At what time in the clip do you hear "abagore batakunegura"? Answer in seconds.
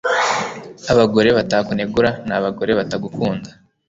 0.91-2.09